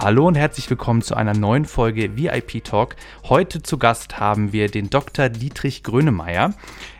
Hallo 0.00 0.28
und 0.28 0.36
herzlich 0.36 0.70
willkommen 0.70 1.02
zu 1.02 1.16
einer 1.16 1.34
neuen 1.34 1.64
Folge 1.64 2.16
VIP 2.16 2.62
Talk. 2.62 2.94
Heute 3.24 3.64
zu 3.64 3.78
Gast 3.78 4.20
haben 4.20 4.52
wir 4.52 4.68
den 4.68 4.90
Dr. 4.90 5.28
Dietrich 5.28 5.82
Grönemeyer. 5.82 6.54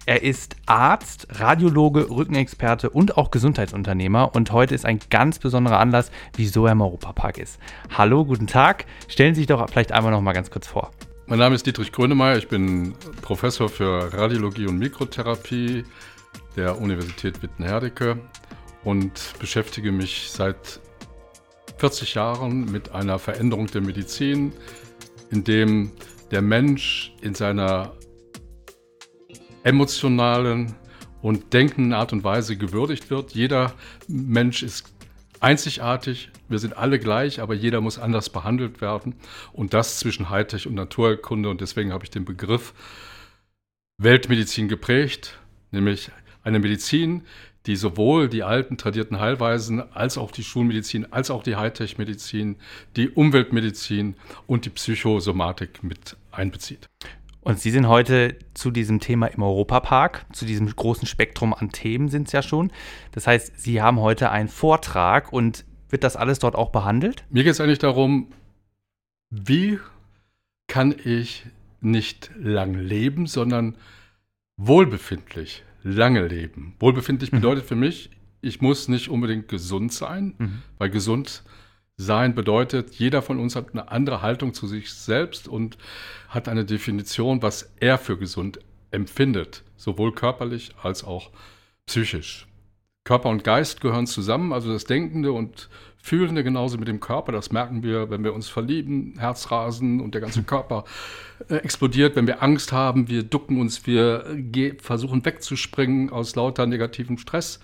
Er 0.05 0.25
ist 0.25 0.57
Arzt, 0.67 1.29
Radiologe, 1.31 2.11
Rückenexperte 2.11 2.91
und 2.91 3.17
auch 3.17 3.31
Gesundheitsunternehmer. 3.31 4.35
Und 4.35 4.51
heute 4.51 4.75
ist 4.75 4.85
ein 4.85 4.99
ganz 5.11 5.39
besonderer 5.39 5.79
Anlass, 5.79 6.11
wieso 6.35 6.67
er 6.67 6.73
im 6.73 6.81
Europapark 6.81 7.39
ist. 7.39 7.61
Hallo, 7.97 8.25
guten 8.25 8.49
Tag. 8.49 8.85
Stellen 9.07 9.37
Sie 9.37 9.43
sich 9.43 9.47
doch 9.47 9.65
vielleicht 9.71 9.93
einmal 9.93 10.11
noch 10.11 10.21
mal 10.21 10.33
ganz 10.33 10.51
kurz 10.51 10.67
vor. 10.67 10.91
Mein 11.27 11.39
Name 11.39 11.55
ist 11.55 11.65
Dietrich 11.67 11.93
Grönemeyer. 11.93 12.37
Ich 12.37 12.49
bin 12.49 12.95
Professor 13.23 13.69
für 13.69 14.13
Radiologie 14.13 14.67
und 14.67 14.77
Mikrotherapie 14.77 15.85
der 16.57 16.81
Universität 16.81 17.45
Wittenherdecke 17.45 18.19
und 18.83 19.35
beschäftige 19.39 19.93
mich 19.93 20.31
seit 20.33 20.81
40 21.79 22.15
Jahren 22.15 22.71
mit 22.71 22.93
einer 22.93 23.19
Veränderung 23.19 23.69
der 23.69 23.81
Medizin, 23.81 24.53
in 25.31 25.45
dem 25.45 25.93
der 26.31 26.43
Mensch 26.43 27.15
in 27.23 27.35
seiner 27.35 27.93
emotionalen 29.63 30.75
und 31.23 31.53
denkenden 31.53 31.93
Art 31.93 32.13
und 32.13 32.25
Weise 32.25 32.57
gewürdigt 32.57 33.11
wird. 33.11 33.33
Jeder 33.33 33.75
Mensch 34.09 34.63
ist 34.63 34.93
einzigartig, 35.41 36.31
wir 36.49 36.59
sind 36.59 36.77
alle 36.77 36.99
gleich, 36.99 37.41
aber 37.41 37.55
jeder 37.55 37.81
muss 37.81 37.99
anders 37.99 38.31
behandelt 38.31 38.81
werden. 38.81 39.15
Und 39.53 39.75
das 39.75 39.99
zwischen 39.99 40.31
Hightech 40.31 40.67
und 40.67 40.75
Naturkunde. 40.75 41.49
Und 41.49 41.61
deswegen 41.61 41.93
habe 41.93 42.05
ich 42.05 42.11
den 42.11 42.25
Begriff 42.25 42.75
Weltmedizin 43.99 44.69
geprägt, 44.69 45.39
nämlich 45.71 46.11
eine 46.43 46.59
Medizin, 46.59 47.25
die 47.69 47.77
sowohl 47.77 48.29
die 48.29 48.43
alten 48.43 48.79
tradierten 48.79 49.21
Heilweisen 49.21 49.93
als 49.93 50.17
auch 50.17 50.33
die 50.33 50.43
Schulmedizin, 50.43 51.13
als 51.13 51.31
auch 51.31 51.43
die 51.43 51.57
Hightech-Medizin, 51.57 52.57
die 52.97 53.11
Umweltmedizin 53.11 54.17
und 54.47 54.65
die 54.65 54.71
Psychosomatik 54.71 55.85
mit 55.85 56.17
einbezieht. 56.33 56.89
Und 57.43 57.61
Sie 57.61 57.71
sind 57.71 57.87
heute 57.87 58.37
zu 58.55 58.71
diesem 58.71 59.01
Thema 59.01 59.27
im 59.27 59.43
Europapark, 59.43 60.25
zu 60.33 60.47
diesem 60.47 60.75
großen 60.75 61.07
Spektrum 61.07 61.55
an 61.55 61.71
Themen 61.71 62.09
sind 62.09 62.27
es 62.27 62.33
ja 62.33 62.43
schon. 62.43 62.73
Das 63.13 63.27
heißt, 63.27 63.61
Sie 63.61 63.83
haben 63.83 64.01
heute 64.01 64.31
einen 64.31 64.49
Vortrag 64.49 65.33
und 65.33 65.65
wird 65.91 66.05
das 66.05 66.17
alles 66.17 66.39
dort 66.39 66.57
auch 66.57 66.71
behandelt? 66.71 67.25
Mir 67.31 67.45
geht 67.45 67.53
es 67.53 67.61
eigentlich 67.61 67.79
darum, 67.79 68.29
wie 69.31 69.79
kann 70.67 70.95
ich 71.05 71.47
nicht 71.81 72.31
lang 72.39 72.75
leben, 72.75 73.27
sondern 73.27 73.77
wohlbefindlich 74.57 75.65
lange 75.83 76.27
leben. 76.27 76.75
Wohlbefindlich 76.81 77.33
mhm. 77.33 77.37
bedeutet 77.37 77.65
für 77.65 77.77
mich, 77.77 78.11
ich 78.41 78.61
muss 78.61 78.89
nicht 78.89 79.09
unbedingt 79.09 79.49
gesund 79.49 79.93
sein, 79.93 80.35
mhm. 80.39 80.63
weil 80.79 80.91
gesund 80.91 81.43
sein 81.97 82.35
bedeutet, 82.35 82.95
jeder 82.95 83.23
von 83.23 83.39
uns 83.39 83.57
hat 83.57 83.73
eine 83.73 83.91
andere 83.91 84.23
Haltung 84.23 84.55
zu 84.55 84.67
sich 84.67 84.93
selbst 84.93 85.49
und 85.49 85.77
hat 86.29 86.49
eine 86.49 86.65
Definition, 86.65 87.43
was 87.43 87.73
er 87.81 87.99
für 87.99 88.17
gesund 88.17 88.61
empfindet, 88.91 89.65
sowohl 89.77 90.15
körperlich 90.15 90.75
als 90.83 91.05
auch 91.05 91.31
psychisch. 91.87 92.48
Körper 93.09 93.31
und 93.31 93.43
Geist 93.43 93.81
gehören 93.81 94.07
zusammen, 94.07 94.53
also 94.53 94.71
das 94.71 94.85
Denkende 94.85 95.33
und 95.33 95.71
Fühlende 95.97 96.45
genauso 96.45 96.77
mit 96.77 96.89
dem 96.89 97.01
Körper. 97.01 97.33
Das 97.33 97.51
merken 97.51 97.83
wir, 97.83 98.11
wenn 98.11 98.23
wir 98.23 98.35
uns 98.35 98.51
verlieben, 98.51 99.15
Herzrasen 99.19 100.03
und 100.03 100.13
der 100.13 100.21
ganze 100.21 100.43
Körper 100.43 100.85
äh, 101.49 101.55
explodiert. 101.55 102.17
Wenn 102.17 102.27
wir 102.27 102.43
Angst 102.43 102.71
haben, 102.71 103.09
wir 103.09 103.23
ducken 103.23 103.63
uns, 103.63 103.87
wir 103.87 104.27
versuchen 104.83 105.25
wegzuspringen 105.25 106.11
aus 106.11 106.37
lauter 106.37 106.67
negativem 106.67 107.17
Stress. 107.17 107.61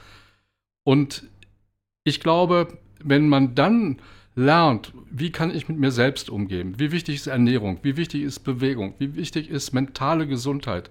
Und 0.82 1.24
ich 2.04 2.20
glaube, 2.20 2.78
wenn 3.02 3.28
man 3.28 3.54
dann 3.54 3.98
lernt, 4.34 4.94
wie 5.10 5.30
kann 5.30 5.54
ich 5.54 5.68
mit 5.68 5.78
mir 5.78 5.90
selbst 5.90 6.30
umgehen, 6.30 6.78
wie 6.78 6.90
wichtig 6.90 7.16
ist 7.16 7.26
Ernährung, 7.26 7.80
wie 7.82 7.98
wichtig 7.98 8.22
ist 8.22 8.40
Bewegung, 8.40 8.94
wie 8.98 9.14
wichtig 9.14 9.50
ist 9.50 9.74
mentale 9.74 10.26
Gesundheit, 10.26 10.88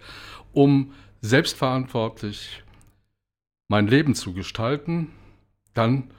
um 0.52 0.94
selbstverantwortlich 1.22 2.62
mein 3.68 3.88
Leben 3.88 4.16
zu 4.16 4.34
gestalten, 4.34 5.09
dann 5.74 6.12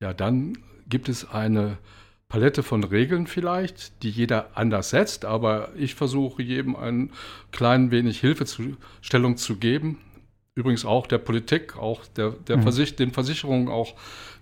ja, 0.00 0.14
dann 0.14 0.58
gibt 0.88 1.08
es 1.08 1.28
eine 1.28 1.78
Palette 2.28 2.62
von 2.62 2.84
Regeln 2.84 3.26
vielleicht, 3.26 4.02
die 4.02 4.10
jeder 4.10 4.56
anders 4.56 4.90
setzt, 4.90 5.24
aber 5.24 5.70
ich 5.76 5.94
versuche 5.94 6.42
jedem 6.42 6.76
ein 6.76 7.10
klein 7.52 7.90
wenig 7.90 8.20
Hilfestellung 8.20 9.36
zu 9.36 9.56
geben. 9.56 9.98
Übrigens 10.54 10.84
auch 10.84 11.06
der 11.06 11.18
Politik, 11.18 11.76
auch 11.76 12.04
der, 12.06 12.30
der 12.30 12.58
mhm. 12.58 12.62
Versich 12.62 12.96
den 12.96 13.12
Versicherungen, 13.12 13.68
auch 13.68 13.94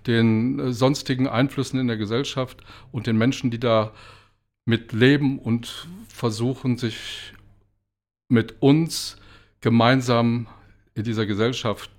den 0.06 0.58
äh, 0.58 0.72
sonstigen 0.72 1.28
Einflüssen 1.28 1.78
in 1.78 1.86
der 1.86 1.96
Gesellschaft 1.96 2.62
und 2.90 3.06
den 3.06 3.16
Menschen, 3.16 3.50
die 3.50 3.60
da 3.60 3.92
mit 4.64 4.92
leben 4.92 5.38
und 5.38 5.86
versuchen, 6.08 6.76
sich 6.76 7.32
mit 8.28 8.60
uns 8.60 9.16
gemeinsam 9.60 10.48
in 10.94 11.04
dieser 11.04 11.26
Gesellschaft 11.26 11.90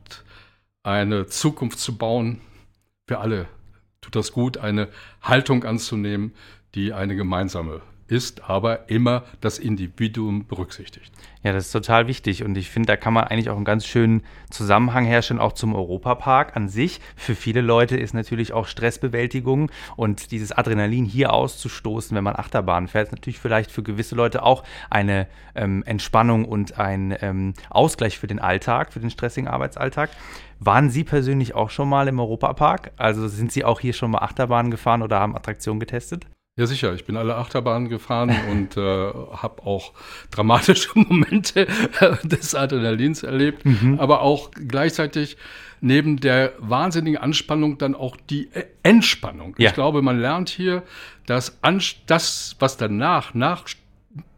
eine 0.88 1.28
Zukunft 1.28 1.80
zu 1.80 1.98
bauen, 1.98 2.40
für 3.08 3.20
alle 3.20 3.48
tut 4.00 4.16
das 4.16 4.32
gut, 4.32 4.58
eine 4.58 4.88
Haltung 5.22 5.66
anzunehmen, 5.66 6.34
die 6.76 6.94
eine 6.94 7.16
gemeinsame 7.18 7.82
ist, 8.08 8.50
aber 8.50 8.90
immer 8.90 9.24
das 9.42 9.60
Individuum 9.60 10.46
berücksichtigt. 10.48 11.12
Ja, 11.44 11.54
das 11.54 11.68
ist 11.68 11.72
total 11.72 12.08
wichtig 12.08 12.44
und 12.44 12.58
ich 12.58 12.70
finde, 12.70 12.88
da 12.88 12.98
kann 12.98 13.14
man 13.14 13.26
eigentlich 13.26 13.50
auch 13.50 13.56
einen 13.56 13.66
ganz 13.66 13.86
schönen 13.86 14.24
Zusammenhang 14.50 15.06
herstellen, 15.06 15.40
auch 15.40 15.54
zum 15.54 15.76
Europapark 15.76 16.56
an 16.56 16.68
sich. 16.68 17.00
Für 17.16 17.36
viele 17.36 17.62
Leute 17.62 17.96
ist 17.96 18.14
natürlich 18.14 18.54
auch 18.54 18.68
Stressbewältigung 18.68 19.72
und 19.96 20.32
dieses 20.32 20.52
Adrenalin 20.52 21.06
hier 21.06 21.34
auszustoßen, 21.34 22.16
wenn 22.18 22.24
man 22.24 22.36
Achterbahn 22.36 22.88
fährt, 22.88 23.08
ist 23.08 23.14
natürlich 23.14 23.40
vielleicht 23.40 23.72
für 23.72 23.84
gewisse 23.84 24.16
Leute 24.16 24.44
auch 24.44 24.64
eine 24.90 25.28
ähm, 25.56 25.84
Entspannung 25.86 26.46
und 26.46 26.80
ein 26.80 27.16
ähm, 27.22 27.54
Ausgleich 27.70 28.18
für 28.18 28.28
den 28.28 28.40
Alltag, 28.40 28.92
für 28.92 29.00
den 29.00 29.10
stressigen 29.10 29.48
Arbeitsalltag. 29.48 30.10
Waren 30.60 30.90
Sie 30.90 31.04
persönlich 31.04 31.54
auch 31.54 31.70
schon 31.70 31.88
mal 31.88 32.08
im 32.08 32.20
Europapark? 32.20 32.92
Also 32.98 33.28
sind 33.28 33.52
Sie 33.52 33.64
auch 33.64 33.80
hier 33.80 33.94
schon 33.94 34.12
mal 34.12 34.20
Achterbahn 34.20 34.72
gefahren 34.72 35.04
oder 35.04 35.20
haben 35.20 35.36
Attraktionen 35.36 35.80
getestet? 35.80 36.26
Ja, 36.58 36.66
sicher. 36.66 36.94
Ich 36.96 37.06
bin 37.06 37.16
alle 37.18 37.36
Achterbahnen 37.36 37.88
gefahren 37.88 38.36
und 38.50 38.76
äh, 38.76 38.82
habe 38.82 39.66
auch 39.66 39.94
dramatische 40.32 40.90
Momente 40.96 41.68
des 42.24 42.56
Adrenalins 42.56 43.24
erlebt, 43.24 43.64
mhm. 43.64 44.00
aber 44.00 44.22
auch 44.22 44.52
gleichzeitig 44.52 45.38
neben 45.80 46.20
der 46.20 46.54
wahnsinnigen 46.58 47.20
Anspannung 47.20 47.78
dann 47.78 47.94
auch 47.94 48.18
die 48.18 48.50
äh, 48.54 48.66
Entspannung. 48.82 49.56
Ja. 49.60 49.70
Ich 49.70 49.76
glaube, 49.76 50.02
man 50.02 50.20
lernt 50.20 50.50
hier, 50.50 50.84
dass 51.28 51.60
das, 52.08 52.56
was 52.60 52.78
danach, 52.78 53.36
nach 53.36 53.66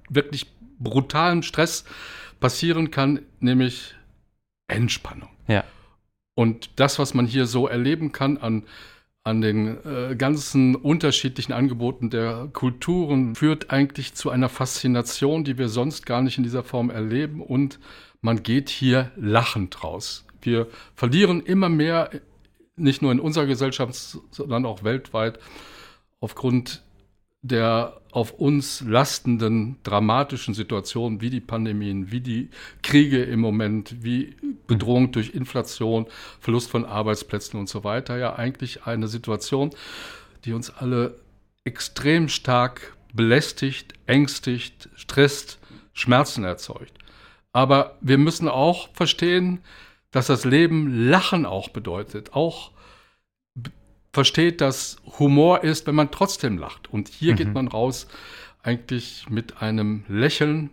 wirklich 0.10 0.48
brutalem 0.80 1.42
Stress 1.42 1.86
passieren 2.42 2.92
kann, 2.92 3.22
nämlich 3.40 3.96
Entspannung. 4.68 5.30
Ja. 5.48 5.64
Und 6.36 6.72
das, 6.80 7.00
was 7.00 7.14
man 7.14 7.26
hier 7.26 7.46
so 7.46 7.68
erleben 7.68 8.12
kann 8.12 8.38
an 8.38 8.64
an 9.30 9.42
den 9.42 9.78
äh, 9.86 10.16
ganzen 10.18 10.76
unterschiedlichen 10.76 11.54
Angeboten 11.54 12.10
der 12.10 12.50
Kulturen 12.52 13.36
führt 13.36 13.70
eigentlich 13.70 14.16
zu 14.16 14.32
einer 14.32 14.50
Faszination, 14.50 15.44
die 15.44 15.58
wir 15.58 15.70
sonst 15.70 16.06
gar 16.06 16.22
nicht 16.22 16.38
in 16.38 16.44
dieser 16.44 16.64
Form 16.64 16.90
erleben 16.90 17.42
und 17.42 17.80
man 18.22 18.42
geht 18.44 18.70
hier 18.70 19.12
lachend 19.16 19.84
raus. 19.84 20.26
Wir 20.42 20.68
verlieren 20.96 21.42
immer 21.42 21.70
mehr, 21.70 22.10
nicht 22.76 23.02
nur 23.02 23.12
in 23.12 23.20
unserer 23.20 23.46
Gesellschaft, 23.46 23.96
sondern 24.32 24.66
auch 24.66 24.84
weltweit, 24.84 25.40
aufgrund 26.20 26.82
der 27.42 27.99
auf 28.12 28.32
uns 28.32 28.82
lastenden 28.82 29.78
dramatischen 29.84 30.54
Situationen 30.54 31.22
wie 31.22 31.30
die 31.30 31.42
Pandemien, 31.42 32.12
wie 32.12 32.22
die 32.22 32.50
Kriege 32.82 33.24
im 33.24 33.40
Moment, 33.40 34.04
wie 34.04 34.36
Bedrohung 34.68 35.12
durch 35.12 35.36
Inflation, 35.36 36.08
Verlust 36.40 36.70
von 36.70 36.86
Arbeitsplätzen 36.86 37.60
und 37.60 37.70
so 37.70 37.84
weiter, 37.84 38.18
ja 38.18 38.36
eigentlich 38.36 38.86
eine 38.86 39.08
Situation, 39.08 39.72
die 40.46 40.54
uns 40.54 40.70
alle 40.70 41.20
extrem 41.64 42.30
stark 42.30 42.96
belästigt, 43.14 43.94
ängstigt, 44.06 44.90
stresst, 44.96 45.60
Schmerzen 45.94 46.44
erzeugt. 46.44 46.94
Aber 47.52 47.98
wir 48.02 48.18
müssen 48.18 48.48
auch 48.48 48.90
verstehen, 48.94 49.60
dass 50.12 50.28
das 50.28 50.46
Leben 50.46 51.10
Lachen 51.10 51.46
auch 51.46 51.70
bedeutet, 51.70 52.34
auch 52.34 52.72
versteht, 54.12 54.62
dass 54.62 54.98
Humor 55.20 55.64
ist, 55.64 55.88
wenn 55.88 55.96
man 55.96 56.12
trotzdem 56.12 56.58
lacht. 56.58 56.92
Und 56.92 57.10
hier 57.10 57.34
mhm. 57.34 57.38
geht 57.38 57.54
man 57.54 57.68
raus 57.68 58.08
eigentlich 58.64 59.30
mit 59.30 59.62
einem 59.62 60.04
Lächeln 60.08 60.72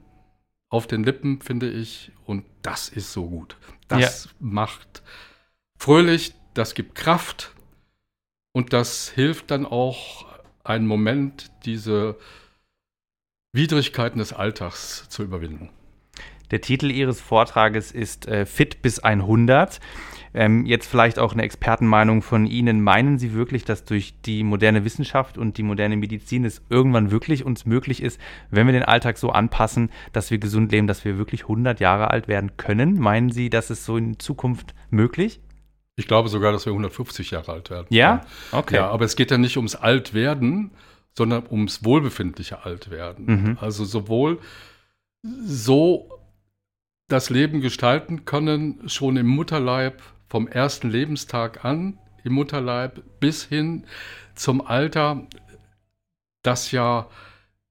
auf 0.68 0.86
den 0.86 1.04
Lippen, 1.04 1.40
finde 1.40 1.70
ich. 1.70 2.12
Und 2.24 2.44
das 2.62 2.88
ist 2.88 3.12
so 3.12 3.28
gut. 3.28 3.56
Das 3.88 4.24
ja. 4.24 4.30
macht 4.40 5.02
fröhlich, 5.78 6.34
das 6.54 6.74
gibt 6.74 6.94
Kraft. 6.94 7.52
Und 8.52 8.72
das 8.72 9.10
hilft 9.10 9.50
dann 9.50 9.66
auch, 9.66 10.24
einen 10.66 10.86
Moment 10.86 11.50
diese 11.64 12.16
Widrigkeiten 13.52 14.18
des 14.18 14.32
Alltags 14.32 15.08
zu 15.08 15.22
überwinden. 15.22 15.70
Der 16.50 16.60
Titel 16.60 16.90
Ihres 16.90 17.20
Vortrages 17.20 17.92
ist 17.92 18.28
äh, 18.28 18.46
Fit 18.46 18.82
bis 18.82 19.00
100. 19.00 19.80
Ähm, 20.34 20.66
jetzt 20.66 20.86
vielleicht 20.86 21.18
auch 21.18 21.32
eine 21.32 21.42
Expertenmeinung 21.42 22.20
von 22.20 22.46
Ihnen. 22.46 22.82
Meinen 22.82 23.18
Sie 23.18 23.32
wirklich, 23.32 23.64
dass 23.64 23.84
durch 23.84 24.14
die 24.20 24.44
moderne 24.44 24.84
Wissenschaft 24.84 25.38
und 25.38 25.56
die 25.56 25.62
moderne 25.62 25.96
Medizin 25.96 26.44
es 26.44 26.60
irgendwann 26.68 27.10
wirklich 27.10 27.44
uns 27.44 27.64
möglich 27.64 28.02
ist, 28.02 28.20
wenn 28.50 28.66
wir 28.66 28.72
den 28.72 28.82
Alltag 28.82 29.16
so 29.16 29.30
anpassen, 29.30 29.90
dass 30.12 30.30
wir 30.30 30.38
gesund 30.38 30.72
leben, 30.72 30.86
dass 30.86 31.04
wir 31.04 31.16
wirklich 31.16 31.42
100 31.42 31.80
Jahre 31.80 32.10
alt 32.10 32.28
werden 32.28 32.58
können? 32.58 32.98
Meinen 32.98 33.30
Sie, 33.30 33.48
dass 33.48 33.70
es 33.70 33.86
so 33.86 33.96
in 33.96 34.18
Zukunft 34.18 34.74
möglich? 34.90 35.40
Ich 35.96 36.06
glaube 36.06 36.28
sogar, 36.28 36.52
dass 36.52 36.66
wir 36.66 36.72
150 36.72 37.30
Jahre 37.30 37.52
alt 37.52 37.70
werden. 37.70 37.86
Ja? 37.88 38.20
Okay. 38.52 38.76
Ja, 38.76 38.90
aber 38.90 39.06
es 39.06 39.16
geht 39.16 39.30
ja 39.30 39.38
nicht 39.38 39.56
ums 39.56 39.74
Altwerden, 39.74 40.72
sondern 41.16 41.44
ums 41.50 41.82
wohlbefindliche 41.82 42.64
Altwerden. 42.66 43.24
Mhm. 43.24 43.58
Also 43.58 43.86
sowohl 43.86 44.38
so 45.22 46.10
das 47.08 47.30
Leben 47.30 47.60
gestalten 47.60 48.24
können, 48.24 48.88
schon 48.88 49.16
im 49.16 49.26
Mutterleib, 49.26 50.02
vom 50.28 50.48
ersten 50.48 50.90
Lebenstag 50.90 51.64
an 51.64 51.98
im 52.24 52.32
Mutterleib 52.32 53.02
bis 53.20 53.44
hin 53.44 53.84
zum 54.34 54.60
Alter, 54.60 55.26
das 56.42 56.72
ja 56.72 57.08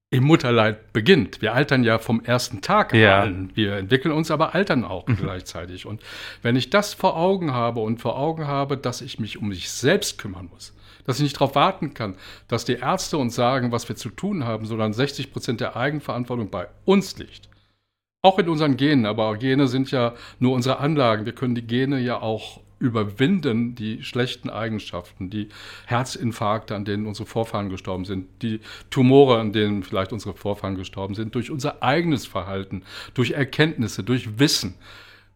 im 0.09 0.23
Mutterleib 0.23 0.93
beginnt. 0.93 1.41
Wir 1.41 1.53
altern 1.53 1.83
ja 1.83 1.99
vom 1.99 2.23
ersten 2.23 2.61
Tag 2.61 2.93
ja. 2.93 3.23
an. 3.23 3.51
Wir 3.53 3.75
entwickeln 3.75 4.13
uns, 4.13 4.31
aber 4.31 4.55
altern 4.55 4.85
auch 4.85 5.07
mhm. 5.07 5.17
gleichzeitig. 5.17 5.85
Und 5.85 6.01
wenn 6.41 6.55
ich 6.55 6.69
das 6.69 6.93
vor 6.93 7.17
Augen 7.17 7.51
habe 7.51 7.81
und 7.81 7.99
vor 7.99 8.17
Augen 8.17 8.47
habe, 8.47 8.77
dass 8.77 9.01
ich 9.01 9.19
mich 9.19 9.37
um 9.37 9.49
mich 9.49 9.69
selbst 9.69 10.17
kümmern 10.17 10.47
muss, 10.49 10.73
dass 11.05 11.17
ich 11.17 11.23
nicht 11.23 11.35
darauf 11.35 11.55
warten 11.55 11.93
kann, 11.93 12.15
dass 12.47 12.63
die 12.63 12.75
Ärzte 12.75 13.17
uns 13.17 13.35
sagen, 13.35 13.73
was 13.73 13.89
wir 13.89 13.97
zu 13.97 14.09
tun 14.09 14.45
haben, 14.45 14.65
sondern 14.65 14.93
60 14.93 15.33
Prozent 15.33 15.59
der 15.59 15.75
Eigenverantwortung 15.75 16.49
bei 16.49 16.67
uns 16.85 17.17
liegt, 17.17 17.49
auch 18.25 18.39
in 18.39 18.49
unseren 18.49 18.75
Genen, 18.75 19.05
aber 19.05 19.37
Gene 19.37 19.67
sind 19.67 19.91
ja 19.91 20.15
nur 20.39 20.53
unsere 20.53 20.79
Anlagen. 20.79 21.25
Wir 21.25 21.33
können 21.33 21.53
die 21.53 21.65
Gene 21.65 21.99
ja 21.99 22.19
auch 22.19 22.59
überwinden, 22.79 23.75
die 23.75 24.03
schlechten 24.03 24.49
Eigenschaften, 24.49 25.29
die 25.29 25.49
Herzinfarkte, 25.85 26.75
an 26.75 26.85
denen 26.85 27.05
unsere 27.05 27.27
Vorfahren 27.27 27.69
gestorben 27.69 28.03
sind, 28.03 28.27
die 28.41 28.59
Tumore, 28.89 29.39
an 29.39 29.53
denen 29.53 29.83
vielleicht 29.83 30.11
unsere 30.11 30.33
Vorfahren 30.33 30.75
gestorben 30.75 31.13
sind, 31.13 31.35
durch 31.35 31.51
unser 31.51 31.83
eigenes 31.83 32.25
Verhalten, 32.25 32.83
durch 33.13 33.31
Erkenntnisse, 33.31 34.03
durch 34.03 34.39
Wissen, 34.39 34.73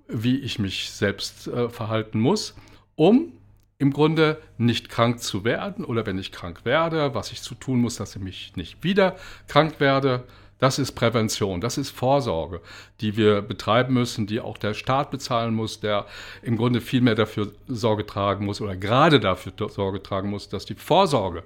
wie 0.08 0.38
ich 0.38 0.60
mich 0.60 0.90
selbst 0.90 1.48
äh, 1.48 1.70
verhalten 1.70 2.20
muss, 2.20 2.56
um 2.96 3.32
im 3.78 3.94
Grunde 3.94 4.42
nicht 4.58 4.90
krank 4.90 5.22
zu 5.22 5.46
werden 5.46 5.86
oder 5.86 6.06
wenn 6.06 6.18
ich 6.18 6.32
krank 6.32 6.66
werde, 6.66 7.14
was 7.14 7.32
ich 7.32 7.42
zu 7.42 7.56
tun 7.56 7.80
muss, 7.80 7.96
dass 7.96 8.16
ich 8.16 8.22
mich 8.22 8.56
nicht 8.56 8.84
wieder 8.84 9.16
krank 9.48 9.80
werde, 9.80 10.26
das 10.60 10.78
ist 10.78 10.92
Prävention, 10.92 11.62
das 11.62 11.78
ist 11.78 11.90
Vorsorge, 11.90 12.62
die 13.02 13.18
wir 13.18 13.42
betreiben 13.42 13.94
müssen, 13.94 14.28
die 14.28 14.42
auch 14.42 14.58
der 14.58 14.74
Staat 14.74 15.10
bezahlen 15.10 15.56
muss, 15.56 15.80
der 15.80 16.06
im 16.42 16.58
Grunde 16.58 16.82
viel 16.82 17.02
mehr 17.02 17.16
dafür 17.16 17.52
Sorge 17.68 18.06
tragen 18.06 18.46
muss 18.46 18.62
oder 18.62 18.76
gerade 18.76 19.20
dafür 19.20 19.54
Sorge 19.70 20.04
tragen 20.04 20.30
muss, 20.30 20.50
dass 20.50 20.66
die 20.66 20.76
Vorsorge 20.76 21.44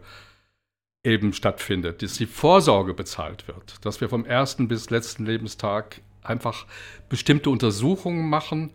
eben 1.04 1.34
stattfindet, 1.34 2.02
dass 2.02 2.14
die 2.14 2.26
Vorsorge 2.26 2.94
bezahlt 2.94 3.48
wird, 3.48 3.86
dass 3.86 4.02
wir 4.02 4.10
vom 4.10 4.26
ersten 4.26 4.68
bis 4.68 4.90
letzten 4.90 5.26
Lebenstag 5.26 6.02
einfach 6.24 6.66
bestimmte 7.10 7.50
Untersuchungen 7.50 8.30
machen, 8.30 8.72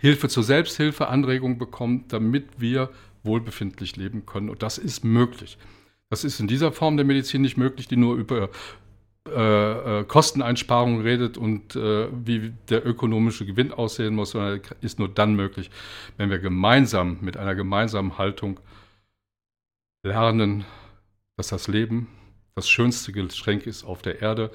Hilfe 0.00 0.28
zur 0.28 0.42
Selbsthilfe, 0.42 1.08
Anregungen 1.08 1.58
bekommen, 1.58 2.04
damit 2.08 2.60
wir 2.60 2.90
wohlbefindlich 3.22 3.96
leben 3.96 4.26
können. 4.26 4.50
Und 4.50 4.62
das 4.62 4.78
ist 4.78 5.04
möglich. 5.04 5.58
Das 6.10 6.24
ist 6.24 6.40
in 6.40 6.46
dieser 6.46 6.72
Form 6.72 6.96
der 6.96 7.06
Medizin 7.06 7.42
nicht 7.42 7.56
möglich, 7.56 7.88
die 7.88 7.96
nur 7.96 8.16
über 8.16 8.50
äh, 9.28 10.00
äh, 10.00 10.04
Kosteneinsparungen 10.04 11.02
redet 11.02 11.38
und 11.38 11.76
äh, 11.76 12.08
wie 12.24 12.52
der 12.68 12.86
ökonomische 12.86 13.46
Gewinn 13.46 13.72
aussehen 13.72 14.14
muss, 14.14 14.30
sondern 14.30 14.60
ist 14.80 14.98
nur 14.98 15.08
dann 15.08 15.34
möglich, 15.34 15.70
wenn 16.16 16.30
wir 16.30 16.38
gemeinsam 16.38 17.18
mit 17.20 17.36
einer 17.36 17.54
gemeinsamen 17.54 18.18
Haltung 18.18 18.60
lernen, 20.02 20.64
dass 21.36 21.48
das 21.48 21.68
Leben 21.68 22.08
das 22.54 22.68
schönste 22.68 23.12
Geschenk 23.12 23.66
ist 23.66 23.84
auf 23.84 24.02
der 24.02 24.20
Erde 24.20 24.50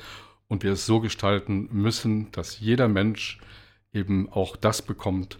und 0.47 0.63
wir 0.63 0.73
es 0.73 0.85
so 0.85 0.99
gestalten 0.99 1.69
müssen, 1.71 2.31
dass 2.31 2.59
jeder 2.59 2.87
Mensch 2.87 3.39
eben 3.93 4.29
auch 4.29 4.57
das 4.57 4.81
bekommt, 4.81 5.39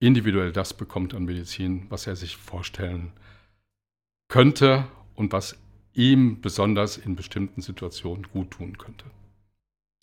individuell 0.00 0.52
das 0.52 0.74
bekommt 0.74 1.14
an 1.14 1.24
Medizin, 1.24 1.86
was 1.90 2.06
er 2.06 2.16
sich 2.16 2.36
vorstellen 2.36 3.12
könnte 4.28 4.86
und 5.14 5.32
was 5.32 5.61
ihm 5.94 6.40
besonders 6.40 6.96
in 6.96 7.16
bestimmten 7.16 7.60
Situationen 7.60 8.26
gut 8.32 8.52
tun 8.52 8.78
könnte. 8.78 9.04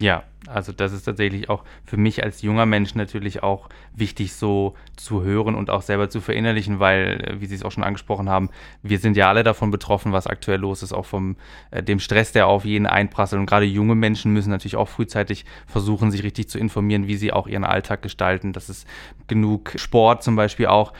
Ja, 0.01 0.23
also 0.47 0.71
das 0.71 0.93
ist 0.93 1.03
tatsächlich 1.03 1.49
auch 1.49 1.65
für 1.83 1.97
mich 1.97 2.23
als 2.23 2.41
junger 2.41 2.65
Mensch 2.65 2.95
natürlich 2.95 3.43
auch 3.43 3.67
wichtig, 3.93 4.33
so 4.33 4.75
zu 4.95 5.23
hören 5.23 5.55
und 5.55 5.69
auch 5.69 5.81
selber 5.81 6.09
zu 6.09 6.21
verinnerlichen, 6.21 6.79
weil, 6.79 7.21
äh, 7.21 7.41
wie 7.41 7.47
Sie 7.47 7.55
es 7.55 7.63
auch 7.63 7.73
schon 7.73 7.83
angesprochen 7.83 8.29
haben, 8.29 8.49
wir 8.81 8.97
sind 8.97 9.17
ja 9.17 9.27
alle 9.27 9.43
davon 9.43 9.71
betroffen, 9.71 10.13
was 10.13 10.25
aktuell 10.25 10.61
los 10.61 10.83
ist, 10.83 10.93
auch 10.93 11.05
vom 11.05 11.35
äh, 11.71 11.83
dem 11.83 11.99
Stress, 11.99 12.31
der 12.31 12.47
auf 12.47 12.63
jeden 12.63 12.85
einprasselt. 12.85 13.41
Und 13.41 13.45
gerade 13.45 13.65
junge 13.65 13.93
Menschen 13.93 14.31
müssen 14.31 14.51
natürlich 14.51 14.77
auch 14.77 14.87
frühzeitig 14.87 15.43
versuchen, 15.67 16.11
sich 16.11 16.23
richtig 16.23 16.47
zu 16.47 16.59
informieren, 16.59 17.07
wie 17.07 17.17
sie 17.17 17.33
auch 17.33 17.47
ihren 17.47 17.65
Alltag 17.65 18.01
gestalten. 18.01 18.53
Das 18.53 18.69
ist 18.69 18.87
genug 19.27 19.73
Sport 19.75 20.23
zum 20.23 20.37
Beispiel 20.37 20.67
auch 20.67 20.93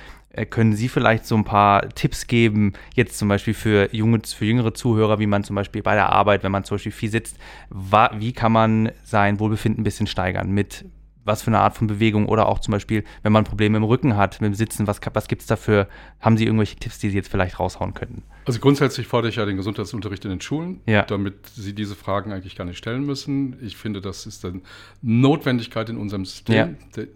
können 0.50 0.74
Sie 0.74 0.90
vielleicht 0.90 1.26
so 1.26 1.36
ein 1.36 1.44
paar 1.44 1.90
Tipps 1.90 2.28
geben, 2.28 2.74
jetzt 2.94 3.18
zum 3.18 3.28
Beispiel 3.28 3.54
für, 3.54 3.94
junge, 3.94 4.22
für 4.26 4.46
jüngere 4.46 4.74
Zuhörer, 4.74 5.20
wie 5.20 5.28
man 5.28 5.44
zum 5.44 5.56
Beispiel 5.56 5.82
bei 5.82 5.96
der 5.96 6.10
Arbeit, 6.10 6.44
wenn 6.44 6.52
man 6.52 6.64
zum 6.64 6.76
Beispiel 6.76 6.92
viel 6.92 7.10
sitzt, 7.10 7.38
wie 7.70 8.34
kann 8.34 8.52
man 8.52 8.92
sein 9.04 9.40
Wohlbefinden 9.40 9.82
ein 9.82 9.84
bisschen 9.84 10.08
steigern? 10.08 10.52
Mit 10.52 10.86
was 11.30 11.44
für 11.44 11.48
eine 11.48 11.60
Art 11.60 11.78
von 11.78 11.88
Bewegung 11.88 12.28
oder 12.28 12.48
auch 12.48 12.60
zum 12.60 12.72
Beispiel, 12.72 13.04
wenn 13.24 13.32
man 13.32 13.44
Probleme 13.44 13.78
im 13.78 13.84
Rücken 13.84 14.18
hat, 14.18 14.42
mit 14.42 14.52
dem 14.52 14.56
Sitzen, 14.56 14.88
was, 14.88 15.00
was 15.14 15.28
gibt 15.28 15.42
es 15.42 15.48
dafür? 15.48 15.88
Haben 16.20 16.38
Sie 16.38 16.46
irgendwelche 16.46 16.76
Tipps, 16.76 16.98
die 17.00 17.10
Sie 17.10 17.16
jetzt 17.16 17.30
vielleicht 17.30 17.60
raushauen 17.60 17.94
könnten? 17.94 18.24
Also 18.46 18.60
grundsätzlich 18.60 19.08
fordere 19.08 19.30
ich 19.30 19.36
ja 19.36 19.46
den 19.46 19.58
Gesundheitsunterricht 19.58 20.26
in 20.26 20.32
den 20.32 20.42
Schulen, 20.42 20.82
ja. 20.86 21.04
damit 21.04 21.48
Sie 21.48 21.74
diese 21.74 21.96
Fragen 21.96 22.32
eigentlich 22.32 22.56
gar 22.56 22.66
nicht 22.66 22.78
stellen 22.78 23.06
müssen. 23.06 23.58
Ich 23.62 23.78
finde, 23.78 24.02
das 24.02 24.26
ist 24.26 24.44
eine 24.44 24.62
Notwendigkeit 25.02 25.90
in 25.90 25.98
unserem 25.98 26.26
System. 26.26 26.56
Ja. 26.56 26.70
Der, 26.96 27.08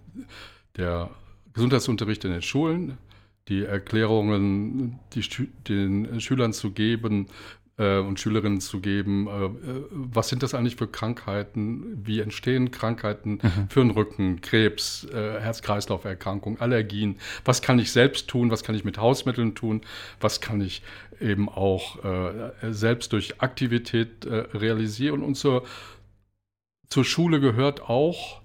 der 0.77 1.09
Gesundheitsunterricht 1.53 2.23
in 2.25 2.31
den 2.31 2.41
Schulen, 2.41 2.97
die 3.47 3.63
Erklärungen 3.63 4.99
die, 5.13 5.23
den 5.67 6.19
Schülern 6.21 6.53
zu 6.53 6.71
geben 6.71 7.27
äh, 7.77 7.99
und 7.99 8.19
Schülerinnen 8.19 8.61
zu 8.61 8.79
geben, 8.79 9.27
äh, 9.27 9.45
äh, 9.45 9.85
was 9.89 10.29
sind 10.29 10.43
das 10.43 10.53
eigentlich 10.53 10.75
für 10.75 10.87
Krankheiten, 10.87 12.05
wie 12.05 12.19
entstehen 12.19 12.71
Krankheiten 12.71 13.39
mhm. 13.41 13.69
für 13.69 13.81
den 13.81 13.91
Rücken, 13.91 14.41
Krebs, 14.41 15.05
äh, 15.05 15.39
Herz-Kreislauf-Erkrankungen, 15.39 16.59
Allergien, 16.59 17.17
was 17.45 17.61
kann 17.61 17.79
ich 17.79 17.91
selbst 17.91 18.27
tun, 18.27 18.51
was 18.51 18.63
kann 18.63 18.75
ich 18.75 18.83
mit 18.83 18.97
Hausmitteln 18.97 19.55
tun, 19.55 19.81
was 20.19 20.41
kann 20.41 20.61
ich 20.61 20.83
eben 21.19 21.49
auch 21.49 22.03
äh, 22.03 22.51
selbst 22.71 23.13
durch 23.13 23.41
Aktivität 23.41 24.25
äh, 24.25 24.35
realisieren 24.53 25.23
und 25.23 25.35
zur, 25.35 25.63
zur 26.89 27.05
Schule 27.05 27.39
gehört 27.39 27.81
auch 27.89 28.41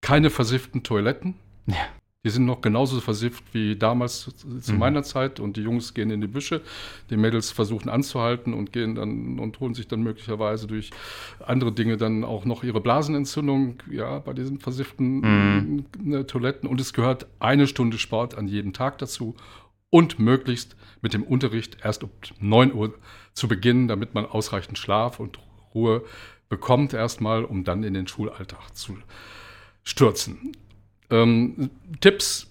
keine 0.00 0.30
versifften 0.30 0.82
Toiletten. 0.82 1.34
Ja. 1.66 1.76
Die 2.24 2.30
sind 2.30 2.46
noch 2.46 2.62
genauso 2.62 3.00
versifft 3.00 3.44
wie 3.52 3.76
damals 3.76 4.34
zu, 4.60 4.72
mhm. 4.72 4.78
meiner 4.78 5.02
Zeit 5.02 5.40
und 5.40 5.56
die 5.56 5.60
Jungs 5.60 5.92
gehen 5.92 6.10
in 6.10 6.22
die 6.22 6.26
Büsche, 6.26 6.62
die 7.10 7.18
Mädels 7.18 7.50
versuchen 7.50 7.90
anzuhalten 7.90 8.54
und 8.54 8.72
gehen 8.72 8.94
dann 8.94 9.38
und 9.38 9.60
holen 9.60 9.74
sich 9.74 9.88
dann 9.88 10.02
möglicherweise 10.02 10.66
durch 10.66 10.90
andere 11.44 11.70
Dinge 11.70 11.98
dann 11.98 12.24
auch 12.24 12.46
noch 12.46 12.64
ihre 12.64 12.80
Blasenentzündung, 12.80 13.82
ja, 13.90 14.18
bei 14.20 14.32
diesen 14.32 14.58
versifften 14.58 15.20
mhm. 15.20 15.84
Ne, 16.02 16.26
Toiletten 16.26 16.68
und 16.68 16.80
es 16.80 16.92
gehört 16.94 17.26
eine 17.40 17.66
Stunde 17.66 17.98
Sport 17.98 18.36
an 18.36 18.48
jedem 18.48 18.72
Tag 18.72 18.98
dazu 18.98 19.36
und 19.90 20.18
möglichst 20.18 20.76
mit 21.02 21.14
dem 21.14 21.22
Unterricht 21.22 21.78
erst 21.84 22.02
um 22.02 22.10
9 22.40 22.72
Uhr 22.72 22.94
zu 23.34 23.48
beginnen, 23.48 23.86
damit 23.86 24.14
man 24.14 24.24
ausreichend 24.24 24.78
Schlaf 24.78 25.20
und 25.20 25.38
Ruhe 25.74 26.04
bekommt 26.48 26.94
erstmal, 26.94 27.44
um 27.44 27.64
dann 27.64 27.82
in 27.82 27.94
den 27.94 28.08
Schulalltag 28.08 28.74
zu 28.74 28.96
stürzen. 29.82 30.52
Ähm, 31.14 31.70
Tipps 32.00 32.48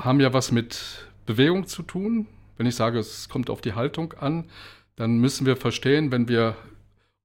haben 0.00 0.20
ja 0.20 0.32
was 0.32 0.52
mit 0.52 1.08
Bewegung 1.26 1.66
zu 1.66 1.82
tun. 1.82 2.26
Wenn 2.56 2.66
ich 2.66 2.76
sage, 2.76 2.98
es 2.98 3.28
kommt 3.28 3.50
auf 3.50 3.60
die 3.60 3.72
Haltung 3.72 4.12
an, 4.14 4.44
dann 4.96 5.18
müssen 5.18 5.44
wir 5.44 5.56
verstehen, 5.56 6.12
wenn 6.12 6.28
wir 6.28 6.56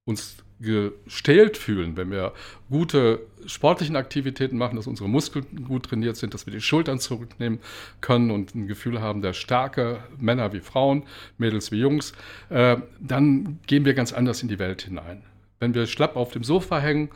uns 0.04 0.36
gestählt 0.60 1.56
fühlen, 1.56 1.96
wenn 1.96 2.10
wir 2.10 2.32
gute 2.70 3.20
sportlichen 3.46 3.96
Aktivitäten 3.96 4.56
machen, 4.56 4.76
dass 4.76 4.86
unsere 4.86 5.08
Muskeln 5.08 5.64
gut 5.66 5.86
trainiert 5.86 6.16
sind, 6.16 6.34
dass 6.34 6.46
wir 6.46 6.52
die 6.52 6.60
Schultern 6.60 6.98
zurücknehmen 6.98 7.58
können 8.00 8.30
und 8.30 8.54
ein 8.54 8.66
Gefühl 8.66 9.00
haben 9.00 9.20
der 9.20 9.34
Stärke, 9.34 10.02
Männer 10.18 10.52
wie 10.52 10.60
Frauen, 10.60 11.04
Mädels 11.38 11.70
wie 11.70 11.80
Jungs, 11.80 12.12
äh, 12.48 12.76
dann 13.00 13.58
gehen 13.66 13.84
wir 13.84 13.94
ganz 13.94 14.12
anders 14.12 14.42
in 14.42 14.48
die 14.48 14.58
Welt 14.58 14.82
hinein. 14.82 15.22
Wenn 15.58 15.74
wir 15.74 15.86
schlapp 15.86 16.16
auf 16.16 16.32
dem 16.32 16.44
Sofa 16.44 16.78
hängen 16.78 17.10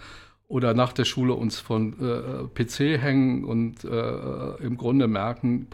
oder 0.48 0.72
nach 0.74 0.92
der 0.92 1.04
Schule 1.04 1.34
uns 1.34 1.60
von 1.60 1.92
äh, 2.00 2.48
PC 2.48 3.00
hängen 3.00 3.44
und 3.44 3.84
äh, 3.84 4.54
im 4.64 4.78
Grunde 4.78 5.06
merken, 5.06 5.68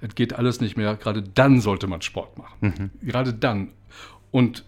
es 0.00 0.14
geht 0.14 0.32
alles 0.32 0.60
nicht 0.60 0.76
mehr. 0.76 0.96
Gerade 0.96 1.22
dann 1.22 1.60
sollte 1.60 1.86
man 1.86 2.00
Sport 2.00 2.38
machen. 2.38 2.56
Mhm. 2.60 2.90
Gerade 3.06 3.34
dann. 3.34 3.72
Und 4.30 4.64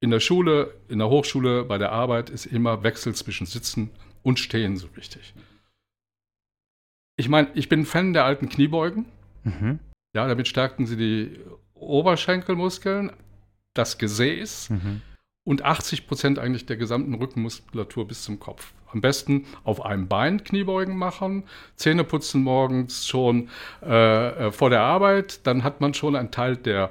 in 0.00 0.10
der 0.10 0.20
Schule, 0.20 0.74
in 0.88 0.98
der 0.98 1.08
Hochschule, 1.08 1.64
bei 1.64 1.78
der 1.78 1.92
Arbeit 1.92 2.30
ist 2.30 2.46
immer 2.46 2.82
Wechsel 2.82 3.14
zwischen 3.14 3.46
Sitzen 3.46 3.90
und 4.22 4.40
Stehen 4.40 4.76
so 4.76 4.94
wichtig. 4.96 5.34
Ich 7.16 7.28
meine, 7.28 7.48
ich 7.54 7.68
bin 7.68 7.86
Fan 7.86 8.12
der 8.12 8.24
alten 8.24 8.48
Kniebeugen. 8.48 9.06
Mhm. 9.44 9.78
Ja, 10.14 10.26
damit 10.26 10.48
stärkten 10.48 10.86
sie 10.86 10.96
die 10.96 11.40
Oberschenkelmuskeln, 11.74 13.12
das 13.72 13.98
Gesäß. 13.98 14.70
Mhm 14.70 15.02
und 15.44 15.62
80 15.62 16.06
Prozent 16.06 16.38
eigentlich 16.38 16.66
der 16.66 16.76
gesamten 16.76 17.14
Rückenmuskulatur 17.14 18.06
bis 18.08 18.22
zum 18.22 18.40
Kopf. 18.40 18.72
Am 18.90 19.00
besten 19.00 19.44
auf 19.64 19.84
einem 19.84 20.08
Bein 20.08 20.42
Kniebeugen 20.42 20.96
machen, 20.96 21.44
Zähne 21.76 22.04
putzen 22.04 22.42
morgens 22.42 23.06
schon 23.06 23.48
äh, 23.82 24.46
äh, 24.46 24.52
vor 24.52 24.70
der 24.70 24.80
Arbeit, 24.80 25.46
dann 25.46 25.64
hat 25.64 25.80
man 25.80 25.94
schon 25.94 26.16
einen 26.16 26.30
Teil 26.30 26.56
der 26.56 26.90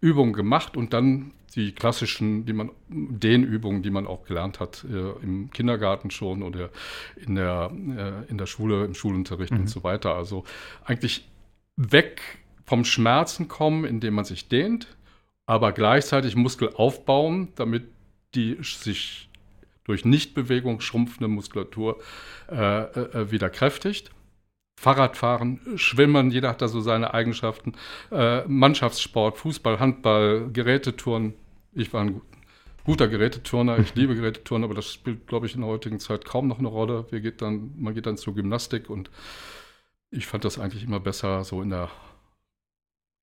Übung 0.00 0.32
gemacht 0.32 0.76
und 0.76 0.92
dann 0.92 1.32
die 1.54 1.72
klassischen, 1.72 2.46
die 2.46 2.52
man, 2.52 2.70
den 2.88 3.44
Übungen, 3.44 3.82
die 3.82 3.90
man 3.90 4.06
auch 4.06 4.24
gelernt 4.24 4.58
hat 4.58 4.84
äh, 4.90 5.22
im 5.22 5.50
Kindergarten 5.50 6.10
schon 6.10 6.42
oder 6.42 6.70
in 7.16 7.36
der, 7.36 7.70
äh, 7.72 8.30
in 8.30 8.38
der 8.38 8.46
Schule, 8.46 8.84
im 8.84 8.94
Schulunterricht 8.94 9.52
mhm. 9.52 9.60
und 9.60 9.66
so 9.68 9.84
weiter. 9.84 10.16
Also 10.16 10.44
eigentlich 10.84 11.28
weg 11.76 12.20
vom 12.64 12.84
Schmerzen 12.84 13.46
kommen, 13.46 13.84
indem 13.84 14.14
man 14.14 14.24
sich 14.24 14.48
dehnt, 14.48 14.88
aber 15.46 15.72
gleichzeitig 15.72 16.36
Muskel 16.36 16.70
aufbauen, 16.74 17.48
damit 17.56 17.84
die 18.34 18.56
sich 18.62 19.28
durch 19.84 20.04
Nichtbewegung 20.04 20.80
schrumpfende 20.80 21.28
Muskulatur 21.28 22.00
äh, 22.50 22.82
äh, 22.82 23.30
wieder 23.30 23.50
kräftigt. 23.50 24.10
Fahrradfahren, 24.80 25.60
Schwimmen, 25.76 26.30
jeder 26.30 26.48
hat 26.48 26.62
da 26.62 26.68
so 26.68 26.80
seine 26.80 27.14
Eigenschaften. 27.14 27.74
Äh, 28.10 28.42
Mannschaftssport, 28.46 29.38
Fußball, 29.38 29.78
Handball, 29.78 30.50
Geräteturnen. 30.52 31.34
Ich 31.72 31.92
war 31.92 32.02
ein 32.02 32.20
guter 32.84 33.08
Geräteturner, 33.08 33.78
ich 33.78 33.94
liebe 33.94 34.14
Geräteturnen, 34.14 34.64
aber 34.64 34.74
das 34.74 34.92
spielt, 34.92 35.26
glaube 35.26 35.46
ich, 35.46 35.54
in 35.54 35.60
der 35.60 35.70
heutigen 35.70 36.00
Zeit 36.00 36.24
kaum 36.24 36.48
noch 36.48 36.58
eine 36.58 36.68
Rolle. 36.68 37.06
Geht 37.10 37.40
dann, 37.40 37.72
man 37.78 37.94
geht 37.94 38.06
dann 38.06 38.16
zur 38.16 38.34
Gymnastik 38.34 38.90
und 38.90 39.10
ich 40.10 40.26
fand 40.26 40.44
das 40.44 40.58
eigentlich 40.58 40.84
immer 40.84 41.00
besser 41.00 41.44
so 41.44 41.62
in 41.62 41.70
der 41.70 41.90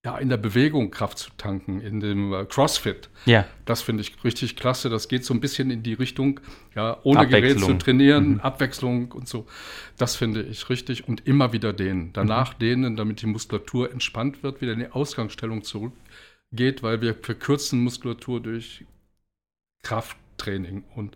ja, 0.03 0.17
in 0.17 0.29
der 0.29 0.37
Bewegung 0.37 0.89
Kraft 0.89 1.19
zu 1.19 1.29
tanken, 1.37 1.79
in 1.79 1.99
dem 1.99 2.33
äh, 2.33 2.45
CrossFit. 2.45 3.09
Ja. 3.25 3.45
Das 3.65 3.83
finde 3.83 4.01
ich 4.01 4.23
richtig 4.23 4.55
klasse. 4.55 4.89
Das 4.89 5.07
geht 5.07 5.23
so 5.23 5.33
ein 5.33 5.39
bisschen 5.39 5.69
in 5.69 5.83
die 5.83 5.93
Richtung, 5.93 6.39
ja, 6.75 6.97
ohne 7.03 7.27
Gerät 7.27 7.59
zu 7.59 7.73
trainieren, 7.75 8.33
mhm. 8.33 8.39
Abwechslung 8.39 9.11
und 9.11 9.27
so. 9.27 9.45
Das 9.97 10.15
finde 10.15 10.41
ich 10.41 10.69
richtig 10.69 11.07
und 11.07 11.27
immer 11.27 11.53
wieder 11.53 11.71
dehnen. 11.71 12.13
Danach 12.13 12.55
mhm. 12.55 12.59
dehnen, 12.59 12.95
damit 12.95 13.21
die 13.21 13.27
Muskulatur 13.27 13.91
entspannt 13.91 14.41
wird, 14.41 14.61
wieder 14.61 14.73
in 14.73 14.79
die 14.79 14.91
Ausgangsstellung 14.91 15.63
zurückgeht, 15.63 16.81
weil 16.81 17.01
wir 17.01 17.13
verkürzen 17.13 17.81
Muskulatur 17.81 18.41
durch 18.41 18.85
Krafttraining. 19.83 20.83
Und 20.95 21.15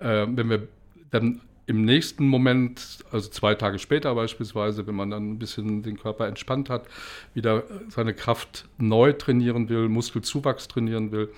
äh, 0.00 0.26
wenn 0.28 0.50
wir 0.50 0.66
dann 1.10 1.42
im 1.66 1.84
nächsten 1.84 2.28
Moment, 2.28 3.04
also 3.10 3.28
zwei 3.28 3.54
Tage 3.54 3.78
später 3.78 4.14
beispielsweise, 4.14 4.86
wenn 4.86 4.94
man 4.94 5.10
dann 5.10 5.32
ein 5.32 5.38
bisschen 5.38 5.82
den 5.82 5.98
Körper 5.98 6.26
entspannt 6.28 6.70
hat, 6.70 6.86
wieder 7.34 7.64
seine 7.88 8.14
Kraft 8.14 8.68
neu 8.78 9.12
trainieren 9.12 9.68
will, 9.68 9.88
Muskelzuwachs 9.88 10.68
trainieren 10.68 11.10
will, 11.10 11.32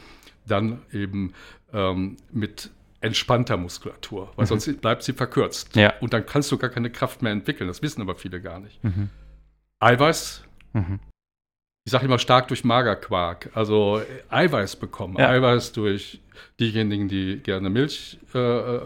dann 0.46 0.82
eben 0.92 1.32
ähm, 1.72 2.16
mit 2.30 2.70
entspannter 3.00 3.56
Muskulatur, 3.56 4.32
weil 4.36 4.44
mhm. 4.44 4.48
sonst 4.48 4.80
bleibt 4.80 5.02
sie 5.02 5.12
verkürzt. 5.12 5.76
Ja. 5.76 5.94
Und 6.00 6.12
dann 6.12 6.26
kannst 6.26 6.52
du 6.52 6.58
gar 6.58 6.70
keine 6.70 6.90
Kraft 6.90 7.22
mehr 7.22 7.32
entwickeln. 7.32 7.68
Das 7.68 7.80
wissen 7.80 8.02
aber 8.02 8.14
viele 8.14 8.40
gar 8.40 8.60
nicht. 8.60 8.82
Mhm. 8.84 9.08
Eiweiß 9.80 10.44
mhm 10.72 11.00
ich 11.88 11.92
sage 11.92 12.04
immer 12.04 12.18
stark 12.18 12.48
durch 12.48 12.64
Magerquark, 12.64 13.48
also 13.54 14.02
Eiweiß 14.28 14.76
bekommen. 14.76 15.16
Ja. 15.18 15.30
Eiweiß 15.30 15.72
durch 15.72 16.20
diejenigen, 16.60 17.08
die 17.08 17.38
gerne 17.38 17.70
Milch 17.70 18.18
äh, 18.34 18.80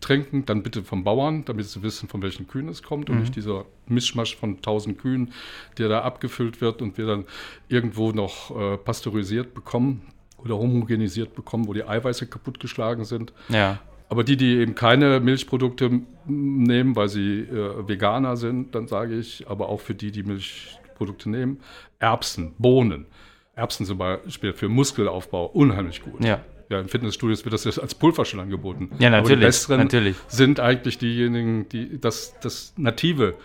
trinken, 0.00 0.44
dann 0.44 0.64
bitte 0.64 0.82
vom 0.82 1.04
Bauern, 1.04 1.44
damit 1.44 1.66
sie 1.66 1.84
wissen, 1.84 2.08
von 2.08 2.20
welchen 2.20 2.48
Kühen 2.48 2.68
es 2.68 2.82
kommt 2.82 3.08
mhm. 3.08 3.14
und 3.14 3.20
nicht 3.20 3.36
dieser 3.36 3.64
Mischmasch 3.86 4.36
von 4.36 4.60
tausend 4.60 4.98
Kühen, 4.98 5.32
der 5.78 5.88
da 5.88 6.00
abgefüllt 6.00 6.60
wird 6.60 6.82
und 6.82 6.98
wir 6.98 7.06
dann 7.06 7.26
irgendwo 7.68 8.10
noch 8.10 8.50
äh, 8.50 8.76
pasteurisiert 8.76 9.54
bekommen 9.54 10.02
oder 10.38 10.58
homogenisiert 10.58 11.36
bekommen, 11.36 11.68
wo 11.68 11.74
die 11.74 11.84
Eiweiße 11.84 12.26
kaputtgeschlagen 12.26 13.04
sind. 13.04 13.32
Ja. 13.50 13.78
Aber 14.08 14.24
die, 14.24 14.36
die 14.36 14.56
eben 14.56 14.74
keine 14.74 15.20
Milchprodukte 15.20 16.00
nehmen, 16.26 16.96
weil 16.96 17.08
sie 17.08 17.42
äh, 17.42 17.86
Veganer 17.86 18.36
sind, 18.36 18.74
dann 18.74 18.88
sage 18.88 19.16
ich, 19.16 19.46
aber 19.48 19.68
auch 19.68 19.80
für 19.80 19.94
die, 19.94 20.10
die 20.10 20.24
Milch 20.24 20.77
Produkte 20.98 21.30
nehmen. 21.30 21.60
Erbsen, 21.98 22.54
Bohnen. 22.58 23.06
Erbsen 23.54 23.86
zum 23.86 23.98
Beispiel 23.98 24.52
für 24.52 24.68
Muskelaufbau 24.68 25.46
unheimlich 25.46 26.02
gut. 26.02 26.22
Ja. 26.24 26.40
Ja, 26.70 26.80
in 26.80 26.88
Fitnessstudios 26.88 27.44
wird 27.44 27.54
das 27.54 27.64
jetzt 27.64 27.80
als 27.80 27.94
Pulver 27.94 28.26
schon 28.26 28.40
angeboten. 28.40 28.90
Ja, 28.98 29.08
natürlich. 29.08 29.32
Aber 29.32 29.36
die 29.36 29.46
besseren 29.46 29.80
natürlich. 29.80 30.16
sind 30.28 30.60
eigentlich 30.60 30.98
diejenigen, 30.98 31.66
die 31.70 31.98
das, 31.98 32.38
das 32.40 32.74
native, 32.76 33.36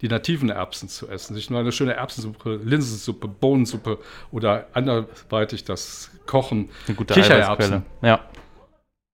die 0.00 0.06
nativen 0.08 0.48
Erbsen 0.48 0.88
zu 0.88 1.08
essen. 1.08 1.34
Sich 1.34 1.50
nur 1.50 1.58
eine 1.58 1.72
schöne 1.72 1.94
Erbsensuppe, 1.94 2.60
Linsensuppe, 2.62 3.26
Bohnensuppe 3.26 3.98
oder 4.30 4.68
anderweitig 4.74 5.64
das 5.64 6.10
Kochen. 6.26 6.70
Eine 6.86 6.96
gute 6.96 7.14
Kichererbsen. 7.14 7.82
Ja. 8.00 8.20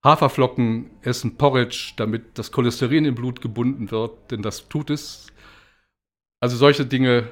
Haferflocken 0.03 0.91
essen, 1.01 1.35
Porridge, 1.35 1.93
damit 1.97 2.37
das 2.37 2.51
Cholesterin 2.51 3.05
im 3.05 3.15
Blut 3.15 3.41
gebunden 3.41 3.89
wird, 3.89 4.29
denn 4.29 4.43
das 4.43 4.69
tut 4.69 4.91
es 4.91 5.25
also 6.45 6.57
solche 6.57 6.85
Dinge 6.85 7.23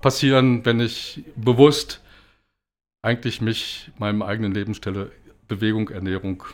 passieren, 0.00 0.64
wenn 0.64 0.78
ich 0.78 1.24
bewusst 1.34 2.00
eigentlich 3.02 3.40
mich 3.40 3.90
meinem 3.98 4.22
eigenen 4.22 4.54
Leben 4.54 4.74
stelle, 4.74 5.10
Bewegung, 5.48 5.88
Ernährung 5.88 6.44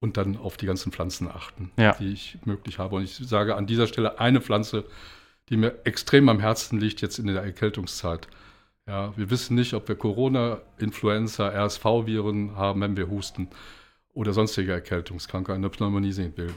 und 0.00 0.18
dann 0.18 0.36
auf 0.36 0.58
die 0.58 0.66
ganzen 0.66 0.92
Pflanzen 0.92 1.28
achten, 1.28 1.70
ja. 1.78 1.94
die 1.98 2.12
ich 2.12 2.36
möglich 2.44 2.78
habe. 2.78 2.96
Und 2.96 3.04
ich 3.04 3.16
sage 3.16 3.56
an 3.56 3.66
dieser 3.66 3.86
Stelle 3.86 4.20
eine 4.20 4.42
Pflanze, 4.42 4.84
die 5.48 5.56
mir 5.56 5.78
extrem 5.84 6.28
am 6.28 6.38
Herzen 6.38 6.78
liegt 6.78 7.00
jetzt 7.00 7.18
in 7.18 7.28
der 7.28 7.42
Erkältungszeit. 7.42 8.28
Ja, 8.86 9.16
wir 9.16 9.30
wissen 9.30 9.54
nicht, 9.54 9.72
ob 9.72 9.88
wir 9.88 9.96
Corona, 9.96 10.60
Influenza, 10.76 11.48
RSV-Viren 11.48 12.56
haben, 12.56 12.82
wenn 12.82 12.98
wir 12.98 13.08
husten 13.08 13.48
oder 14.12 14.34
sonstige 14.34 14.72
Erkältungskrankheiten, 14.72 15.62
eine 15.62 15.70
Pneumonie 15.70 16.12
sehen 16.12 16.36
will. 16.36 16.52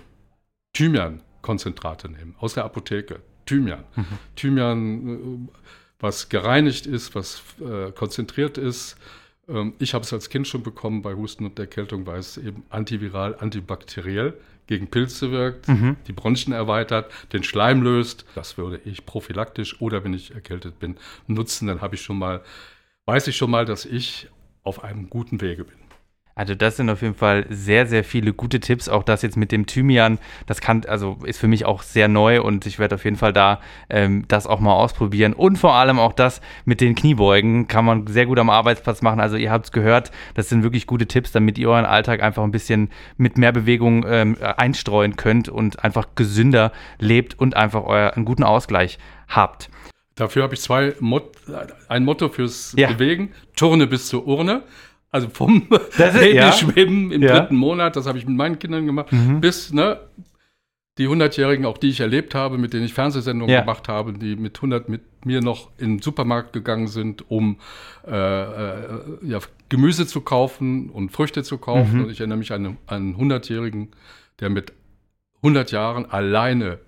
Thymian-Konzentrate 0.74 2.10
nehmen 2.10 2.36
aus 2.40 2.56
der 2.56 2.66
Apotheke. 2.66 3.22
Thymian. 3.46 3.84
Mhm. 3.96 4.06
Thymian, 4.36 5.48
äh, 5.48 5.60
was 6.00 6.30
gereinigt 6.30 6.86
ist, 6.86 7.16
was 7.16 7.44
äh, 7.60 7.92
konzentriert 7.92 8.58
ist. 8.58 8.98
Ähm, 9.48 9.74
ich 9.80 9.94
habe 9.94 10.04
es 10.04 10.14
als 10.14 10.30
Kind 10.30 10.48
schon 10.48 10.64
bekommen 10.64 11.02
bei 11.02 11.14
Husten 11.14 11.46
und 11.46 11.58
Erkältung, 11.60 12.06
weil 12.06 12.20
es 12.20 12.38
eben 12.38 12.64
antiviral, 12.70 13.36
antibakteriell 13.40 14.34
gegen 14.68 14.88
Pilze 14.88 15.32
wirkt, 15.32 15.68
mhm. 15.68 15.96
die 16.08 16.14
Bronchien 16.14 16.54
erweitert, 16.54 17.12
den 17.34 17.44
Schleim 17.44 17.82
löst. 17.84 18.26
Das 18.34 18.58
würde 18.58 18.82
ich 18.84 19.06
prophylaktisch 19.06 19.80
oder 19.80 20.04
wenn 20.04 20.14
ich 20.14 20.34
erkältet 20.34 20.80
bin 20.80 20.98
nutzen. 21.28 21.68
Dann 21.68 21.82
habe 21.82 21.96
ich 21.96 22.02
schon 22.02 22.18
mal, 22.18 22.42
weiß 23.06 23.28
ich 23.28 23.38
schon 23.38 23.52
mal, 23.52 23.66
dass 23.66 23.86
ich 23.86 24.28
auf 24.64 24.84
einem 24.84 25.10
guten 25.10 25.42
Wege 25.42 25.64
bin. 25.64 25.78
Also 26.38 26.54
das 26.54 26.76
sind 26.76 26.90
auf 26.90 27.02
jeden 27.02 27.16
Fall 27.16 27.46
sehr, 27.50 27.88
sehr 27.88 28.04
viele 28.04 28.34
gute 28.34 28.60
Tipps. 28.60 28.90
Auch 28.90 29.04
das 29.04 29.22
jetzt 29.22 29.38
mit 29.38 29.54
dem 29.54 29.68
Thymian, 29.68 30.20
das 30.48 30.60
kann, 30.60 30.84
also 30.86 31.18
ist 31.24 31.40
für 31.40 31.48
mich 31.48 31.64
auch 31.66 31.82
sehr 31.82 32.10
neu 32.10 32.42
und 32.42 32.66
ich 32.66 32.78
werde 32.78 32.96
auf 32.96 33.06
jeden 33.06 33.16
Fall 33.16 33.32
da 33.32 33.62
ähm, 33.90 34.26
das 34.28 34.46
auch 34.46 34.60
mal 34.60 34.74
ausprobieren. 34.74 35.32
Und 35.32 35.58
vor 35.58 35.76
allem 35.76 35.98
auch 35.98 36.12
das 36.12 36.42
mit 36.66 36.82
den 36.82 36.94
Kniebeugen 36.94 37.70
kann 37.70 37.86
man 37.86 38.06
sehr 38.08 38.26
gut 38.26 38.38
am 38.38 38.50
Arbeitsplatz 38.50 39.02
machen. 39.02 39.22
Also 39.22 39.38
ihr 39.38 39.50
habt 39.50 39.68
es 39.68 39.72
gehört, 39.72 40.12
das 40.34 40.50
sind 40.50 40.62
wirklich 40.62 40.88
gute 40.88 41.08
Tipps, 41.08 41.32
damit 41.32 41.58
ihr 41.58 41.70
euren 41.70 41.86
Alltag 41.86 42.22
einfach 42.22 42.44
ein 42.44 42.52
bisschen 42.52 42.90
mit 43.16 43.38
mehr 43.38 43.54
Bewegung 43.54 44.06
ähm, 44.06 44.36
einstreuen 44.42 45.16
könnt 45.16 45.48
und 45.48 45.86
einfach 45.86 46.10
gesünder 46.16 46.74
lebt 47.00 47.40
und 47.40 47.56
einfach 47.56 47.86
euer, 47.86 48.12
einen 48.14 48.26
guten 48.26 48.44
Ausgleich 48.44 49.00
habt. 49.30 49.70
Dafür 50.16 50.44
habe 50.44 50.54
ich 50.54 50.62
zwei 50.62 50.96
Mot 51.00 51.32
ein 51.88 52.04
Motto 52.04 52.28
fürs 52.28 52.74
ja. 52.78 52.92
Bewegen: 52.92 53.32
Turne 53.56 53.88
bis 53.88 54.08
zur 54.08 54.28
Urne. 54.28 54.64
Also 55.16 55.30
vom 55.30 55.66
Babyschwimmen 55.98 57.10
ja. 57.10 57.16
im 57.16 57.22
ja. 57.24 57.40
dritten 57.40 57.56
Monat, 57.56 57.96
das 57.96 58.06
habe 58.06 58.18
ich 58.18 58.26
mit 58.26 58.36
meinen 58.36 58.60
Kindern 58.60 58.86
gemacht, 58.86 59.14
mhm. 59.14 59.40
bis 59.40 59.72
ne, 59.72 59.98
die 60.98 61.08
100-Jährigen, 61.08 61.66
auch 61.66 61.78
die 61.78 61.88
ich 61.88 62.02
erlebt 62.02 62.36
habe, 62.36 62.58
mit 62.58 62.74
denen 62.74 62.84
ich 62.84 62.94
Fernsehsendungen 62.94 63.54
ja. 63.54 63.62
gemacht 63.62 63.88
habe, 63.88 64.12
die 64.12 64.36
mit 64.36 64.58
100 64.58 64.90
mit 64.90 65.26
mir 65.26 65.40
noch 65.40 65.70
in 65.78 65.96
den 65.96 66.02
Supermarkt 66.02 66.52
gegangen 66.52 66.90
sind, 66.90 67.32
um 67.32 67.62
äh, 68.06 68.12
äh, 68.12 69.00
ja, 69.22 69.40
Gemüse 69.70 70.06
zu 70.06 70.20
kaufen 70.20 70.90
und 70.90 71.14
Früchte 71.14 71.44
zu 71.44 71.60
kaufen. 71.60 72.00
Mhm. 72.00 72.04
Und 72.04 72.12
ich 72.12 72.20
erinnere 72.20 72.40
mich 72.40 72.52
an 72.52 72.76
einen 72.86 73.16
100-Jährigen, 73.16 73.92
der 74.42 74.50
mit 74.50 74.74
100 75.38 75.72
Jahren 75.72 76.12
alleine 76.12 76.80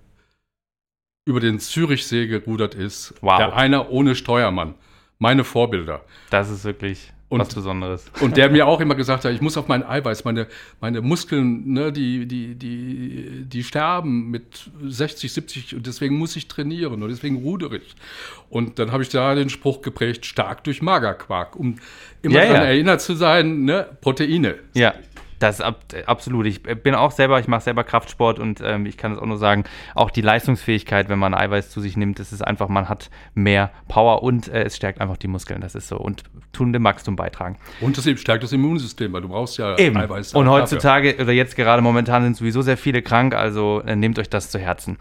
über 1.24 1.40
den 1.40 1.60
Zürichsee 1.60 2.28
gerudert 2.28 2.76
ist. 2.76 3.14
Wow. 3.22 3.38
Der 3.38 3.56
einer 3.56 3.90
ohne 3.90 4.16
Steuermann. 4.16 4.74
Meine 5.18 5.46
Vorbilder. 5.46 6.04
Das 6.30 6.50
ist 6.50 6.66
wirklich 6.66 7.14
Und, 7.30 7.42
Was 7.42 7.54
Besonderes. 7.54 8.06
Und 8.22 8.38
der 8.38 8.50
mir 8.50 8.68
auch 8.68 8.80
immer 8.80 8.96
gesagt 8.96 9.26
hat, 9.26 9.34
ich 9.34 9.42
muss 9.42 9.58
auf 9.58 9.68
mein 9.68 9.86
Eiweiß, 9.86 10.24
meine, 10.24 10.48
meine 10.80 11.02
Muskeln, 11.02 11.74
ne, 11.74 11.92
die, 11.92 12.26
die, 12.26 12.56
die, 12.56 13.44
die 13.44 13.64
sterben 13.64 14.32
mit 14.32 14.70
60, 14.82 15.34
70 15.34 15.76
und 15.76 15.88
deswegen 15.88 16.18
muss 16.18 16.38
ich 16.38 16.48
trainieren 16.48 17.04
und 17.04 17.10
deswegen 17.10 17.38
rudere 17.38 17.78
ich. 17.78 17.96
Und 18.50 18.80
dann 18.80 18.94
habe 18.94 19.04
ich 19.04 19.10
da 19.10 19.36
den 19.36 19.50
Spruch 19.50 19.82
geprägt, 19.82 20.26
stark 20.26 20.64
durch 20.64 20.82
Magerquark, 20.82 21.58
um 21.58 21.80
immer 22.22 22.36
Ja, 22.36 22.42
daran 22.46 22.62
ja. 22.62 22.68
erinnert 22.70 23.02
zu 23.02 23.14
sein, 23.16 23.66
ne, 23.66 23.88
Proteine. 24.00 24.56
Ja, 24.74 24.94
das 25.40 25.60
ist 25.60 25.62
ab, 25.62 25.80
absolut. 26.06 26.46
Ich 26.46 26.64
bin 26.64 26.96
auch 26.96 27.12
selber, 27.12 27.40
ich 27.40 27.48
mache 27.48 27.62
selber 27.62 27.84
Kraftsport 27.84 28.40
und 28.40 28.62
ähm, 28.64 28.86
ich 28.86 28.98
kann 28.98 29.12
es 29.12 29.20
auch 29.20 29.26
nur 29.26 29.38
sagen, 29.38 29.64
auch 29.96 30.10
die 30.10 30.22
Leistungsfähigkeit, 30.22 31.10
wenn 31.10 31.20
man 31.20 31.34
Eiweiß 31.34 31.70
zu 31.70 31.82
sich 31.82 31.98
nimmt, 31.98 32.20
das 32.20 32.32
ist 32.32 32.42
einfach, 32.42 32.70
man 32.70 32.90
hat 32.90 33.10
mehr 33.34 33.72
Power 33.88 34.24
und 34.24 34.48
äh, 34.48 34.64
es 34.64 34.76
stärkt 34.76 35.02
einfach 35.02 35.18
die 35.18 35.28
Muskeln. 35.28 35.62
Das 35.62 35.76
ist 35.76 35.88
so 35.88 35.98
und 35.98 36.24
tun 36.54 36.74
dem 36.74 36.84
Wachstum 36.84 37.16
beitragen. 37.16 37.58
Und 37.82 37.98
das 37.98 38.06
eben 38.06 38.18
stärkt 38.18 38.44
das 38.44 38.54
Immunsystem, 38.54 39.14
weil 39.14 39.22
du 39.22 39.30
brauchst 39.30 39.58
ja 39.58 39.78
Eben. 39.78 39.98
Eiweiß. 39.98 40.34
Und 40.34 40.46
dafür. 40.46 40.62
heutzutage 40.62 41.16
oder 41.22 41.32
jetzt 41.32 41.56
gerade 41.56 41.82
momentan 41.82 42.24
sind 42.24 42.36
sowieso 42.36 42.62
sehr 42.62 42.78
viele 42.78 43.02
krank, 43.02 43.36
also 43.36 43.82
äh, 43.86 43.96
nehmt 43.96 44.20
euch 44.20 44.30
das 44.30 44.50
zu 44.50 44.60
Herzen. 44.60 44.98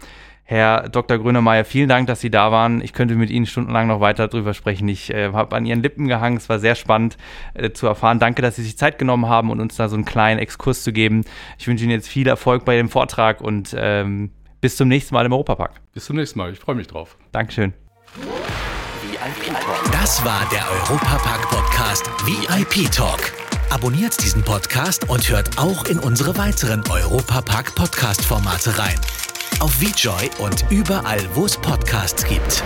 Herr 0.49 0.87
Dr. 0.87 1.17
Grönemeyer, 1.17 1.65
vielen 1.65 1.89
Dank, 1.89 2.07
dass 2.07 2.21
Sie 2.21 2.31
da 2.31 2.53
waren. 2.53 2.79
Ich 2.81 2.93
könnte 2.93 3.15
mit 3.15 3.29
Ihnen 3.29 3.45
stundenlang 3.45 3.87
noch 3.87 3.99
weiter 3.99 4.29
drüber 4.29 4.53
sprechen. 4.53 4.87
Ich 4.87 5.13
äh, 5.13 5.33
habe 5.33 5.53
an 5.53 5.65
Ihren 5.65 5.83
Lippen 5.83 6.07
gehangen. 6.07 6.37
Es 6.37 6.47
war 6.47 6.57
sehr 6.57 6.75
spannend 6.75 7.17
äh, 7.53 7.71
zu 7.71 7.85
erfahren. 7.85 8.17
Danke, 8.17 8.41
dass 8.41 8.55
Sie 8.55 8.63
sich 8.63 8.77
Zeit 8.77 8.97
genommen 8.97 9.27
haben 9.27 9.51
und 9.51 9.59
uns 9.59 9.75
da 9.75 9.89
so 9.89 9.95
einen 9.97 10.05
kleinen 10.05 10.39
Exkurs 10.39 10.83
zu 10.83 10.93
geben. 10.93 11.25
Ich 11.57 11.67
wünsche 11.67 11.83
Ihnen 11.83 11.91
jetzt 11.91 12.07
viel 12.07 12.29
Erfolg 12.29 12.63
bei 12.63 12.77
dem 12.77 12.87
Vortrag 12.87 13.41
und 13.41 13.75
ähm, 13.77 14.31
bis 14.61 14.77
zum 14.77 14.87
nächsten 14.87 15.13
Mal 15.15 15.25
im 15.25 15.33
Europapark. 15.33 15.81
Bis 15.93 16.05
zum 16.05 16.15
nächsten 16.15 16.39
Mal, 16.39 16.53
ich 16.53 16.59
freue 16.59 16.75
mich 16.75 16.87
drauf. 16.87 17.17
Dankeschön. 17.33 17.73
Das 19.91 20.23
war 20.23 20.47
der 20.49 20.65
Europapark-Podcast 20.71 22.09
VIP 22.25 22.89
Talk. 22.89 23.33
Abonniert 23.69 24.23
diesen 24.23 24.43
Podcast 24.43 25.09
und 25.09 25.29
hört 25.29 25.57
auch 25.57 25.83
in 25.87 25.99
unsere 25.99 26.37
weiteren 26.37 26.85
Europapark-Podcast-Formate 26.89 28.79
rein. 28.79 28.95
Auf 29.59 29.73
VJoy 29.73 30.29
und 30.39 30.65
überall, 30.69 31.21
wo 31.33 31.45
es 31.45 31.57
Podcasts 31.57 32.23
gibt. 32.25 32.63